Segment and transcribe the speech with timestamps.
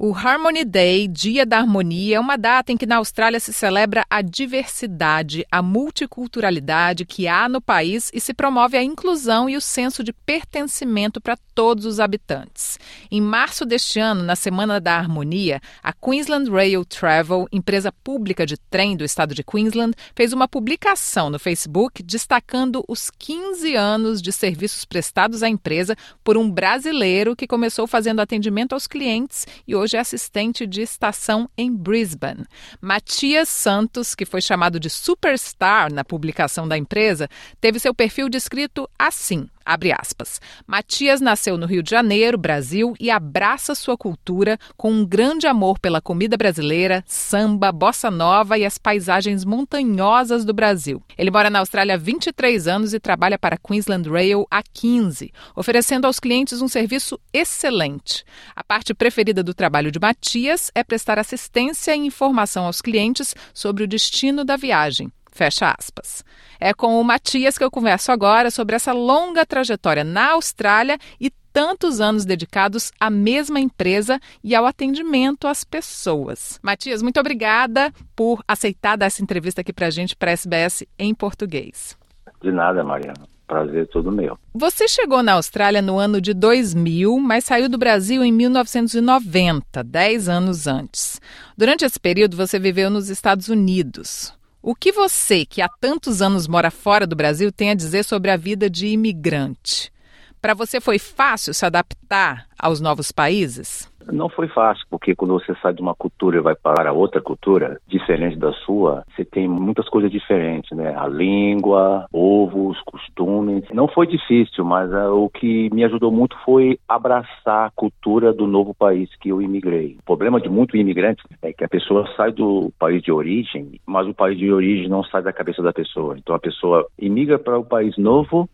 [0.00, 4.06] O Harmony Day, Dia da Harmonia, é uma data em que na Austrália se celebra
[4.08, 9.60] a diversidade, a multiculturalidade que há no país e se promove a inclusão e o
[9.60, 12.78] senso de pertencimento para todos os habitantes.
[13.10, 18.56] Em março deste ano, na Semana da Harmonia, a Queensland Rail Travel, empresa pública de
[18.56, 24.30] trem do estado de Queensland, fez uma publicação no Facebook destacando os 15 anos de
[24.30, 29.87] serviços prestados à empresa por um brasileiro que começou fazendo atendimento aos clientes e hoje
[29.88, 32.44] hoje é assistente de estação em Brisbane.
[32.78, 37.26] Matias Santos, que foi chamado de superstar na publicação da empresa,
[37.58, 40.40] teve seu perfil descrito assim: Abre aspas.
[40.66, 45.78] Matias nasceu no Rio de Janeiro, Brasil, e abraça sua cultura com um grande amor
[45.78, 51.02] pela comida brasileira, samba, bossa nova e as paisagens montanhosas do Brasil.
[51.18, 55.30] Ele mora na Austrália há 23 anos e trabalha para a Queensland Rail há 15,
[55.54, 58.24] oferecendo aos clientes um serviço excelente.
[58.56, 63.84] A parte preferida do trabalho de Matias é prestar assistência e informação aos clientes sobre
[63.84, 65.12] o destino da viagem.
[65.30, 66.24] Fecha aspas.
[66.60, 71.30] É com o Matias que eu converso agora sobre essa longa trajetória na Austrália e
[71.52, 76.58] tantos anos dedicados à mesma empresa e ao atendimento às pessoas.
[76.62, 80.84] Matias, muito obrigada por aceitar dar essa entrevista aqui para a gente, para a SBS
[80.98, 81.96] em português.
[82.40, 83.26] De nada, Mariana.
[83.48, 84.38] Prazer todo meu.
[84.54, 90.28] Você chegou na Austrália no ano de 2000, mas saiu do Brasil em 1990, 10
[90.28, 91.18] anos antes.
[91.56, 94.37] Durante esse período, você viveu nos Estados Unidos.
[94.60, 98.30] O que você, que há tantos anos mora fora do Brasil, tem a dizer sobre
[98.30, 99.92] a vida de imigrante?
[100.40, 103.90] Para você foi fácil se adaptar aos novos países?
[104.12, 107.78] Não foi fácil, porque quando você sai de uma cultura e vai para outra cultura,
[107.86, 110.94] diferente da sua, você tem muitas coisas diferentes, né?
[110.96, 113.64] A língua, ovos, costumes.
[113.72, 118.46] Não foi difícil, mas uh, o que me ajudou muito foi abraçar a cultura do
[118.46, 119.96] novo país que eu imigrei.
[120.00, 124.06] O problema de muito imigrante é que a pessoa sai do país de origem, mas
[124.06, 126.16] o país de origem não sai da cabeça da pessoa.
[126.16, 128.48] Então a pessoa imigra para o país novo,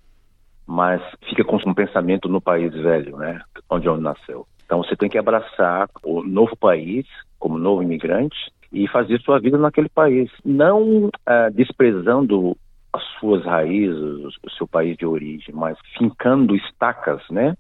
[0.67, 3.41] mas fica com um pensamento no país velho, né?
[3.69, 4.47] Onde onde nasceu.
[4.65, 7.07] Então você tem que abraçar o novo país
[7.39, 8.37] como novo imigrante
[8.73, 12.57] e fazer sua vida naquele país, não uh, desprezando
[12.93, 17.57] as suas raízes, o seu país de origem, mas fincando estacas, né,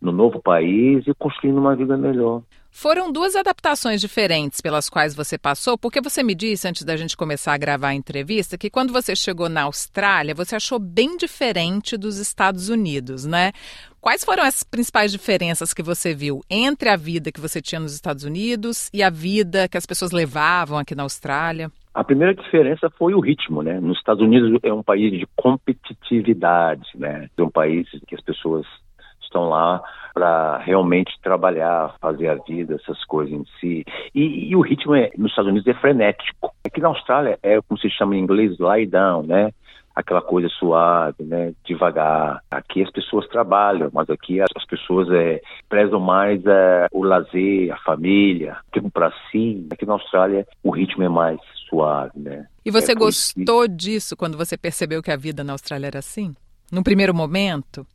[0.00, 2.42] no novo país e construindo uma vida melhor.
[2.70, 7.16] Foram duas adaptações diferentes pelas quais você passou, porque você me disse antes da gente
[7.16, 11.96] começar a gravar a entrevista que quando você chegou na Austrália, você achou bem diferente
[11.96, 13.52] dos Estados Unidos, né?
[14.00, 17.94] Quais foram as principais diferenças que você viu entre a vida que você tinha nos
[17.94, 21.72] Estados Unidos e a vida que as pessoas levavam aqui na Austrália?
[21.92, 23.80] A primeira diferença foi o ritmo, né?
[23.80, 27.28] Nos Estados Unidos é um país de competitividade, né?
[27.36, 28.64] É um país que as pessoas
[29.20, 29.82] estão lá
[30.18, 33.84] para realmente trabalhar, fazer a vida, essas coisas em si.
[34.12, 36.52] E, e, o ritmo é, nos Estados Unidos é frenético.
[36.66, 39.52] Aqui na Austrália é como se chama em inglês lie down, né?
[39.94, 41.52] Aquela coisa suave, né?
[41.64, 42.42] Devagar.
[42.50, 47.72] Aqui as pessoas trabalham, mas aqui as, as pessoas é, prezam mais é, o lazer,
[47.72, 49.68] a família, tempo para si.
[49.70, 52.48] Aqui na Austrália o ritmo é mais suave, né?
[52.66, 56.34] E você é gostou disso quando você percebeu que a vida na Austrália era assim?
[56.72, 57.86] No primeiro momento?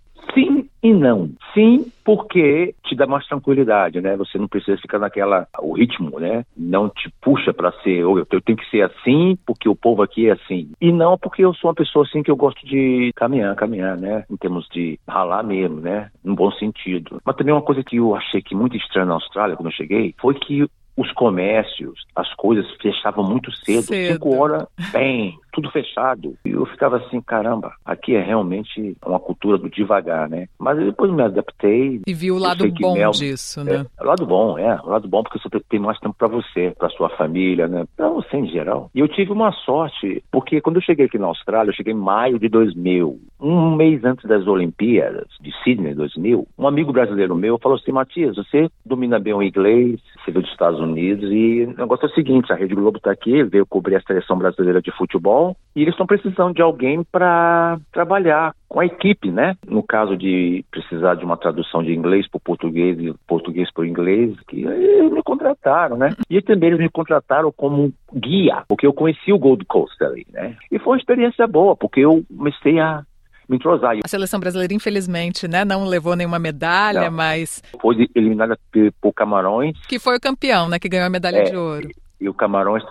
[0.83, 1.29] E não.
[1.53, 4.17] Sim, porque te dá mais tranquilidade, né?
[4.17, 6.45] Você não precisa ficar naquela o ritmo, né?
[6.57, 10.27] Não te puxa para ser, ou eu tenho que ser assim porque o povo aqui
[10.27, 10.71] é assim.
[10.81, 14.25] E não porque eu sou uma pessoa assim que eu gosto de caminhar, caminhar, né?
[14.29, 16.11] Em termos de ralar mesmo, né?
[16.21, 17.21] No bom sentido.
[17.23, 20.13] Mas também uma coisa que eu achei que muito estranha na Austrália quando eu cheguei
[20.19, 24.13] foi que os comércios, as coisas fechavam muito cedo, cedo.
[24.13, 26.35] cinco horas, bem, tudo fechado.
[26.43, 30.47] E eu ficava assim, caramba, aqui é realmente uma cultura do devagar, né?
[30.59, 32.01] Mas depois me adaptei.
[32.05, 33.85] E viu o lado bom Mel, disso, né?
[33.99, 34.81] É, o lado bom, é.
[34.83, 37.85] O lado bom porque você tem mais tempo para você, para sua família, né?
[37.95, 38.89] Para você em geral.
[38.93, 41.97] E eu tive uma sorte, porque quando eu cheguei aqui na Austrália, eu cheguei em
[41.97, 46.47] maio de 2000, um mês antes das Olimpíadas de Sydney 2000.
[46.57, 50.51] Um amigo brasileiro meu falou assim, Matias, você domina bem o inglês, você veio dos
[50.51, 53.97] Estados Unidos e o negócio é o seguinte, a Rede Globo está aqui, veio cobrir
[53.97, 55.42] a seleção brasileira de futebol
[55.75, 59.55] e eles estão precisando de alguém para trabalhar com a equipe, né?
[59.67, 64.35] No caso de precisar de uma tradução de inglês para português e português para inglês,
[64.47, 66.15] que eles me contrataram, né?
[66.29, 70.55] E também eles me contrataram como guia, porque eu conheci o Gold Coast ali, né?
[70.71, 73.03] E foi uma experiência boa, porque eu comecei a
[73.49, 73.97] me entrosar.
[74.03, 77.17] A seleção brasileira, infelizmente, né, não levou nenhuma medalha, não.
[77.17, 77.63] mas...
[77.81, 78.57] Foi eliminada
[79.01, 79.77] por Camarões.
[79.87, 81.89] Que foi o campeão, né, que ganhou a medalha é, de ouro.
[82.19, 82.83] E, e o Camarões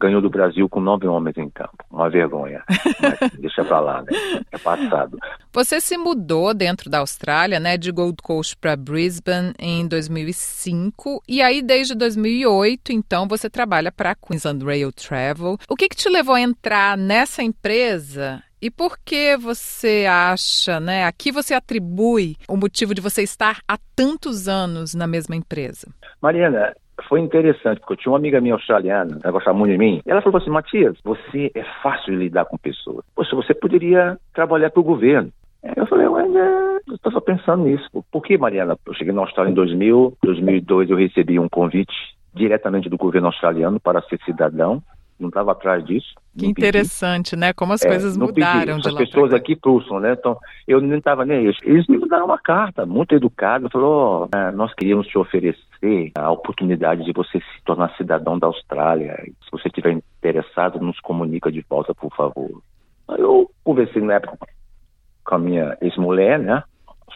[0.00, 1.84] ganhou do Brasil com nove homens em campo.
[1.90, 2.62] Uma vergonha.
[3.38, 4.08] deixa pra lá, né?
[4.52, 5.18] É passado.
[5.52, 11.42] Você se mudou dentro da Austrália, né, de Gold Coast para Brisbane em 2005 e
[11.42, 15.56] aí desde 2008, então você trabalha para a Queensland Rail Travel.
[15.68, 21.04] O que, que te levou a entrar nessa empresa e por que você acha, né?
[21.04, 25.86] Aqui você atribui o motivo de você estar há tantos anos na mesma empresa?
[26.20, 26.74] Mariana,
[27.08, 30.22] foi interessante, porque eu tinha uma amiga minha australiana, ela gostava muito de mim, ela
[30.22, 33.04] falou assim, Matias, você é fácil de lidar com pessoas.
[33.14, 35.30] Poxa, você poderia trabalhar para o governo.
[35.76, 37.88] Eu falei, mas é, eu estava pensando nisso.
[38.10, 38.76] Por que, Mariana?
[38.86, 41.92] Eu cheguei na Austrália em 2000, 2002 eu recebi um convite
[42.34, 44.82] diretamente do governo australiano para ser cidadão
[45.18, 46.14] não estava atrás disso.
[46.36, 47.40] Que interessante, pedi.
[47.40, 47.52] né?
[47.52, 48.82] Como as é, coisas mudaram pedi.
[48.82, 49.02] de as lá.
[49.02, 50.12] As pessoas aqui pulsam, né?
[50.12, 51.56] Então, eu nem estava nem eles.
[51.62, 57.04] Eles me mandaram uma carta muito educada, falou, oh, nós queríamos te oferecer a oportunidade
[57.04, 59.16] de você se tornar cidadão da Austrália.
[59.24, 62.62] Se você estiver interessado, nos comunica de volta, por favor.
[63.16, 64.38] Eu conversei na época
[65.24, 66.62] com a minha ex-mulher, né?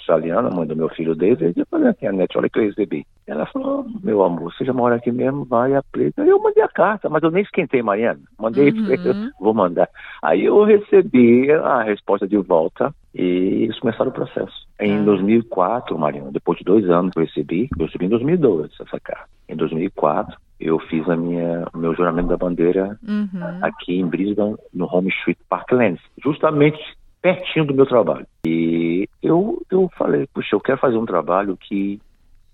[0.03, 3.07] Australiana, mãe do meu filho David, eu falei aqui, a net, olha que eu recebi.
[3.27, 6.23] Ela falou, meu amor, você já mora aqui mesmo, vai, aplica.
[6.23, 8.21] Eu mandei a carta, mas eu nem esquentei, Mariana.
[8.39, 9.31] Mandei, uhum.
[9.41, 9.89] vou mandar.
[10.23, 14.67] Aí eu recebi a resposta de volta e eles começaram o processo.
[14.81, 15.05] Em uhum.
[15.05, 19.29] 2004, Mariana, depois de dois anos que eu recebi, eu recebi em 2002 essa carta.
[19.49, 23.59] Em 2004, eu fiz a minha meu juramento da bandeira uhum.
[23.63, 26.79] aqui em Brisbane, no Home Street Parklands, justamente
[27.23, 28.27] pertinho do meu trabalho.
[28.45, 28.62] E
[29.73, 32.01] eu, falei, puxa, eu quero fazer um trabalho que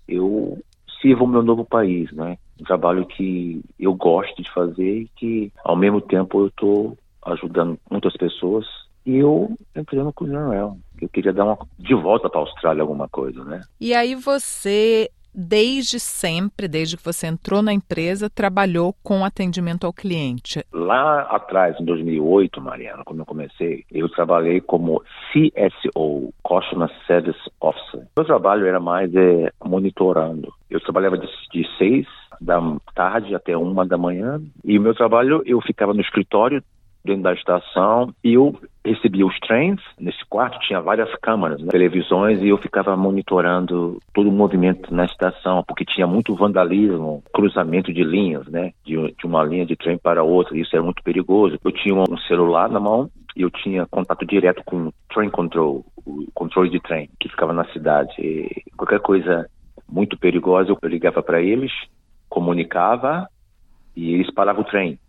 [0.07, 0.57] eu
[1.01, 2.37] sirva o meu novo país, né?
[2.59, 7.77] Um trabalho que eu gosto de fazer e que, ao mesmo tempo, eu estou ajudando
[7.89, 8.65] muitas pessoas.
[9.05, 13.07] E eu entrei no Culinário Eu queria dar uma, de volta para a Austrália alguma
[13.07, 13.61] coisa, né?
[13.79, 19.93] E aí você desde sempre, desde que você entrou na empresa, trabalhou com atendimento ao
[19.93, 20.65] cliente?
[20.73, 25.01] Lá atrás, em 2008, Mariana, quando eu comecei, eu trabalhei como
[25.31, 28.05] CSO, Customer Service Officer.
[28.17, 30.53] Meu trabalho era mais é, monitorando.
[30.69, 32.05] Eu trabalhava de, de seis
[32.41, 32.59] da
[32.93, 36.63] tarde até uma da manhã e o meu trabalho eu ficava no escritório
[37.03, 38.55] dentro da estação e eu
[38.85, 39.79] recebia os trens.
[39.99, 45.05] Nesse quarto tinha várias câmeras, né, televisões, e eu ficava monitorando todo o movimento na
[45.05, 49.97] estação, porque tinha muito vandalismo, cruzamento de linhas, né, de, de uma linha de trem
[49.97, 50.57] para outra.
[50.57, 51.57] Isso era muito perigoso.
[51.63, 55.85] Eu tinha um celular na mão e eu tinha contato direto com o train control,
[56.05, 58.13] o controle de trem que ficava na cidade.
[58.19, 59.47] E qualquer coisa
[59.87, 61.71] muito perigosa, eu ligava para eles,
[62.29, 63.27] comunicava
[63.95, 64.99] e eles paravam o trem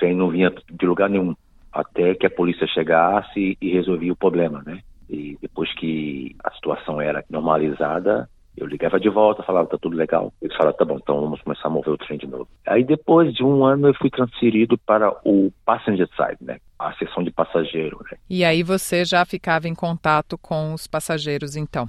[0.00, 1.34] trem não vinha de lugar nenhum,
[1.72, 4.80] até que a polícia chegasse e resolvia o problema, né?
[5.08, 10.32] E depois que a situação era normalizada, eu ligava de volta, falava, tá tudo legal.
[10.40, 12.48] Eles falaram, tá bom, então vamos começar a mover o trem de novo.
[12.66, 16.58] Aí depois de um ano eu fui transferido para o passenger side, né?
[16.78, 18.18] A seção de passageiro, né?
[18.28, 21.88] E aí você já ficava em contato com os passageiros, então?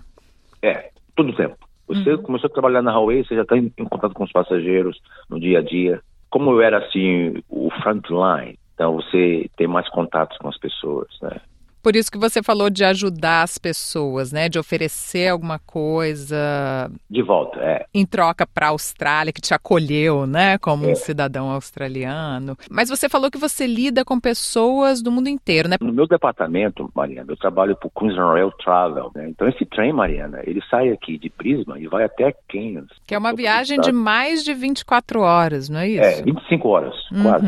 [0.61, 1.57] É, todo o tempo.
[1.87, 2.21] Você uhum.
[2.21, 4.99] começou a trabalhar na Huawei, você já está em, em contato com os passageiros
[5.29, 10.37] no dia a dia como eu era assim o frontline, então você tem mais contatos
[10.37, 11.39] com as pessoas, né?
[11.81, 14.47] Por isso que você falou de ajudar as pessoas, né?
[14.47, 16.91] De oferecer alguma coisa.
[17.09, 17.85] De volta, é.
[17.93, 20.57] Em troca para a Austrália, que te acolheu, né?
[20.57, 20.91] Como é.
[20.91, 22.57] um cidadão australiano.
[22.69, 25.77] Mas você falou que você lida com pessoas do mundo inteiro, né?
[25.81, 29.29] No meu departamento, Mariana, eu trabalho para o Queensland Rail Travel, né?
[29.29, 32.89] Então esse trem, Mariana, ele sai aqui de Brisbane e vai até Cairns.
[33.07, 36.03] Que é uma viagem de mais de 24 horas, não é isso?
[36.03, 37.23] É, 25 horas, uhum.
[37.23, 37.47] quase.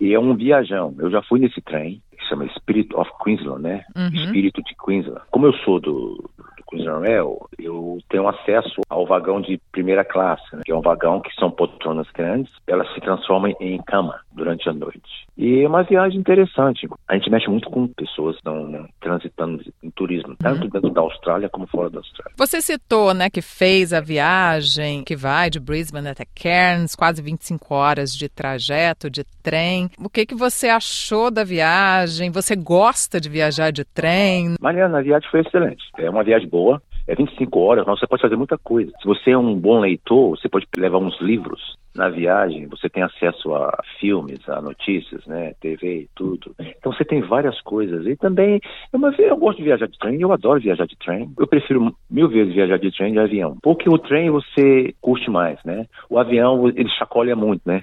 [0.00, 0.94] E é um viajão.
[0.98, 3.84] Eu já fui nesse trem chama Spirit of Queensland, né?
[3.96, 4.08] Uhum.
[4.08, 5.22] Espírito de Queensland.
[5.30, 6.30] Como eu sou do,
[6.68, 10.62] do Queensland Rail, eu tenho acesso ao vagão de primeira classe, né?
[10.64, 14.72] que é um vagão que são poltronas grandes, elas se transformam em cama durante a
[14.72, 15.26] noite.
[15.36, 16.88] E é uma viagem interessante.
[17.06, 20.68] A gente mexe muito com pessoas que estão né, transitando em turismo, tanto uhum.
[20.68, 22.34] dentro da Austrália como fora da Austrália.
[22.36, 27.74] Você citou, né, que fez a viagem que vai de Brisbane até Cairns, quase 25
[27.74, 29.88] horas de trajeto de trem.
[29.98, 32.30] O que que você achou da viagem?
[32.30, 34.56] Você gosta de viajar de trem?
[34.60, 35.84] Mariana, a viagem foi excelente.
[35.98, 36.57] É uma viagem boa
[37.06, 38.92] é 25 horas, você pode fazer muita coisa.
[39.00, 43.02] Se você é um bom leitor, você pode levar uns livros na viagem, você tem
[43.02, 46.54] acesso a filmes, a notícias, né, TV e tudo.
[46.60, 48.06] Então você tem várias coisas.
[48.06, 48.60] E também,
[48.92, 51.30] eu, eu gosto de viajar de trem, eu adoro viajar de trem.
[51.38, 53.56] Eu prefiro mil vezes viajar de trem de avião.
[53.62, 55.86] Porque o trem você curte mais, né?
[56.08, 57.82] O avião, ele chacoalha muito, né?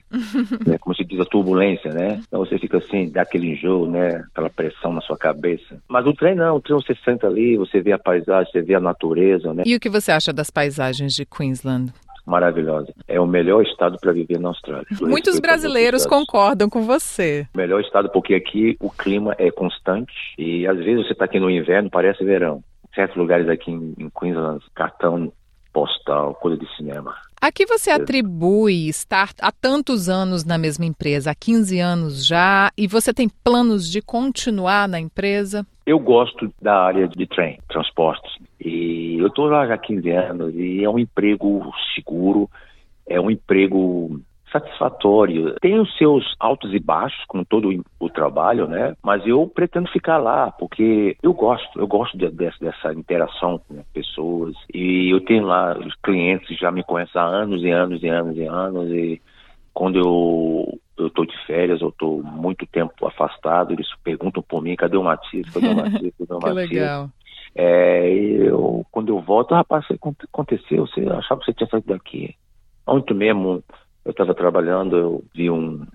[0.65, 0.77] né?
[0.79, 2.21] Como se diz, a turbulência, né?
[2.27, 4.23] Então você fica assim, dá aquele enjoo, né?
[4.31, 5.81] Aquela pressão na sua cabeça.
[5.87, 8.75] Mas o trem não, o trem você senta ali, você vê a paisagem, você vê
[8.75, 9.63] a natureza, né?
[9.65, 11.91] E o que você acha das paisagens de Queensland?
[12.25, 12.93] Maravilhosa.
[13.07, 14.85] É o melhor estado para viver na Austrália.
[15.01, 17.47] Muitos brasileiros concordam com você.
[17.55, 21.49] Melhor estado porque aqui o clima é constante e às vezes você está aqui no
[21.49, 22.63] inverno, parece verão.
[22.93, 25.31] Certos lugares aqui em Queensland, cartão
[25.75, 27.13] postal, coisa de cinema.
[27.41, 32.71] A que você atribui estar há tantos anos na mesma empresa, há 15 anos já,
[32.77, 35.67] e você tem planos de continuar na empresa?
[35.85, 38.31] Eu gosto da área de trem, transportes.
[38.65, 42.49] E eu estou lá já há 15 anos e é um emprego seguro,
[43.07, 44.19] é um emprego
[44.51, 45.53] satisfatório.
[45.61, 47.69] Tem os seus altos e baixos, como todo
[47.99, 48.95] o trabalho, né?
[49.03, 53.79] Mas eu pretendo ficar lá, porque eu gosto, eu gosto de, de, dessa interação com
[53.79, 54.55] as pessoas.
[54.73, 58.35] E eu tenho lá os clientes já me conhecem há anos e anos e anos
[58.35, 58.89] e anos.
[58.89, 59.21] E
[59.73, 64.77] quando eu eu estou de férias, eu estou muito tempo afastado, eles perguntam por mim,
[64.77, 65.49] cadê o Matias?
[65.49, 66.13] Cadê o Matias?
[66.17, 66.69] Cadê o Matias?
[66.69, 67.09] que legal.
[67.55, 69.85] É, eu, quando eu volto, rapaz,
[70.31, 70.85] aconteceu?
[70.85, 72.35] Você achava que você tinha saído daqui.
[72.85, 73.63] Ontem mesmo,
[74.03, 75.85] eu estava trabalhando, eu vi um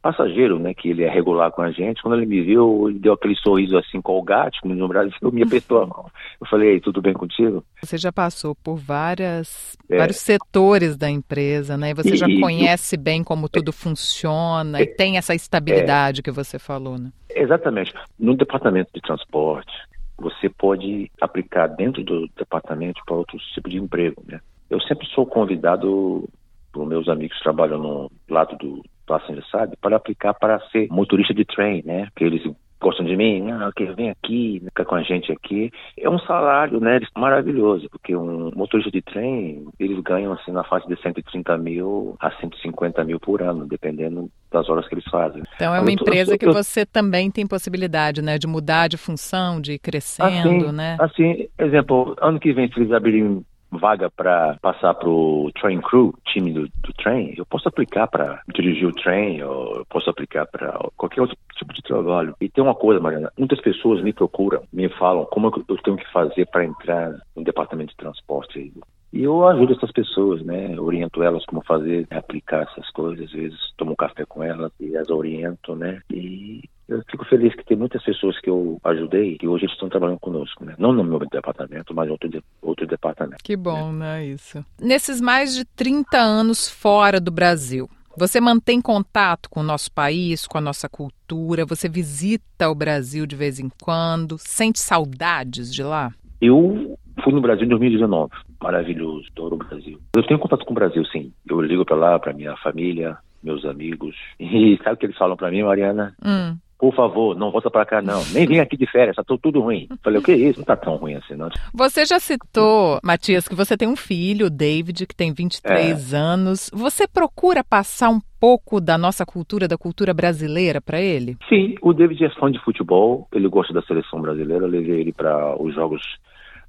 [0.00, 2.00] passageiro, né, que ele é regular com a gente.
[2.02, 5.86] Quando ele me viu, ele deu aquele sorriso assim gato, no Brasil, me apertou a
[5.86, 6.06] mão.
[6.40, 7.64] Eu falei, tudo bem contigo?
[7.82, 9.98] Você já passou por várias, é.
[9.98, 11.90] vários setores da empresa, né?
[11.90, 15.34] E você e, já conhece e, bem como tudo é, funciona é, e tem essa
[15.34, 17.10] estabilidade que você falou, né?
[17.28, 17.92] Exatamente.
[18.18, 19.72] No departamento de transporte,
[20.18, 24.40] você pode aplicar dentro do departamento para outros tipos de emprego, né?
[24.68, 26.28] Eu sempre sou convidado
[26.72, 31.32] por meus amigos que trabalham no lado do passenger sabe, para aplicar para ser motorista
[31.32, 32.08] de trem, né?
[32.14, 32.42] Que eles
[32.80, 35.70] gostam de mim, ah, que vem aqui, fica com a gente aqui.
[35.96, 40.86] É um salário, né, maravilhoso, porque um motorista de trem, eles ganham assim na faixa
[40.86, 45.42] de 130 mil a 150 mil por ano, dependendo das horas que eles fazem.
[45.54, 49.74] Então é uma empresa que você também tem possibilidade, né, de mudar de função, de
[49.74, 50.96] ir crescendo, assim, né?
[50.98, 56.14] Assim, exemplo, ano que vem se eles abrirem vaga para passar para o train crew,
[56.24, 60.46] time do, do trem, eu posso aplicar para dirigir o trem, ou eu posso aplicar
[60.46, 62.34] para qualquer outro tipo de trabalho.
[62.40, 66.10] E tem uma coisa, Mariana, muitas pessoas me procuram, me falam como eu tenho que
[66.10, 68.72] fazer para entrar no departamento de transporte.
[69.12, 70.78] E eu ajudo essas pessoas, né?
[70.78, 73.26] Oriento elas como fazer, aplicar essas coisas.
[73.26, 76.00] Às vezes tomo um café com elas e as oriento, né?
[76.10, 80.20] E eu fico feliz que tem muitas pessoas que eu ajudei que hoje estão trabalhando
[80.20, 80.74] conosco, né?
[80.78, 83.42] Não no meu departamento, mas em outro, de, outro departamento.
[83.42, 84.18] Que bom, né?
[84.18, 84.26] né?
[84.26, 84.64] Isso.
[84.80, 90.46] Nesses mais de 30 anos fora do Brasil, você mantém contato com o nosso país,
[90.46, 91.64] com a nossa cultura?
[91.66, 94.36] Você visita o Brasil de vez em quando?
[94.38, 96.12] Sente saudades de lá?
[96.40, 98.32] Eu fui no Brasil em 2019.
[98.62, 99.98] Maravilhoso, adoro o Brasil.
[100.14, 101.32] Eu tenho contato com o Brasil, sim.
[101.48, 104.16] Eu ligo para lá, para minha família, meus amigos.
[104.38, 106.14] E sabe o que eles falam para mim, Mariana?
[106.24, 108.24] Hum por favor, não volta para cá não.
[108.32, 109.88] Nem vem aqui de férias, tá tudo ruim.
[110.02, 110.60] Falei, o que é isso?
[110.60, 111.48] Não tá tão ruim assim, não.
[111.74, 116.16] Você já citou, Matias, que você tem um filho, o David, que tem 23 é.
[116.16, 116.70] anos.
[116.72, 121.36] Você procura passar um pouco da nossa cultura, da cultura brasileira para ele?
[121.48, 125.12] Sim, o David é fã de futebol, ele gosta da seleção brasileira, eu levei ele
[125.12, 126.00] para os jogos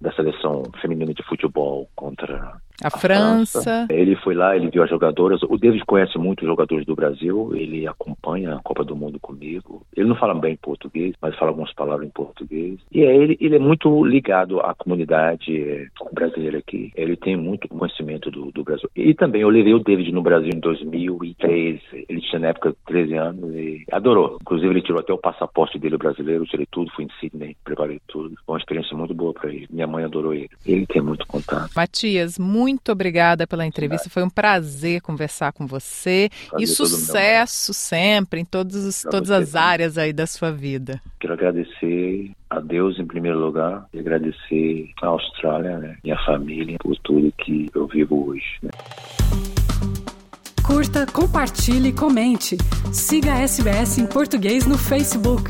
[0.01, 3.61] da seleção feminina de futebol contra a, França.
[3.61, 3.87] França.
[3.89, 5.41] Ele foi lá, ele viu as jogadoras.
[5.43, 9.81] O David conhece muito os jogadores do Brasil, ele acompanha a Copa do Mundo comigo.
[9.95, 12.79] Ele não fala bem português, mas fala algumas palavras em português.
[12.91, 16.91] E é, ele, ele é muito ligado à comunidade brasileira aqui.
[16.95, 18.89] Ele tem muito conhecimento do, do Brasil.
[18.95, 21.81] E também eu levei o David no Brasil em 2013.
[22.07, 24.37] Ele tinha na época 13 anos e adorou.
[24.41, 28.35] Inclusive ele tirou até o passaporte dele brasileiro, tirei tudo, fui em Sydney, preparei tudo.
[28.45, 29.67] Foi uma experiência muito boa para ele.
[29.69, 30.49] Minha mãe adorou ele.
[30.65, 31.71] Ele tem muito contato.
[31.75, 34.09] Matias, muito obrigada pela entrevista.
[34.09, 36.29] Foi um prazer conversar com você.
[36.49, 41.01] Prazer e sucesso sempre em todos todas as áreas aí da sua vida.
[41.19, 46.95] Quero agradecer a Deus em primeiro lugar e agradecer a Austrália, né, minha família, por
[46.99, 48.57] tudo que eu vivo hoje.
[48.63, 48.69] Né.
[50.65, 52.55] Curta, compartilhe, comente.
[52.93, 55.49] Siga a SBS em português no Facebook.